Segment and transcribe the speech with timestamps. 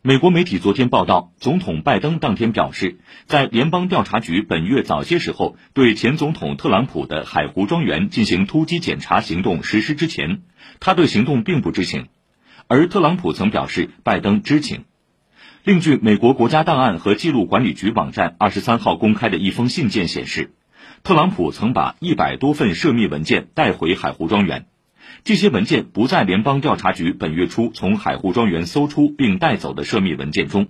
[0.00, 10.42] 美国媒体昨天报道，总统拜登当天表示，在联邦调查局本月早些时候对前总统特朗普的海湖庄园进行突击检查行动实施之前，
[10.78, 12.06] 他对行动并不知情，
[12.68, 14.84] 而特朗普曾表示拜登知情。
[15.64, 20.54] 另据美国国家档案和记录管理局网站二十三号公开的一封信件显示，
[21.02, 24.66] 特朗普曾把一百多份涉密文件带回海湖庄园。
[25.24, 30.66] 这些文件不在联邦调查局本月初从海湖庄园搜出并带走的涉密文件中。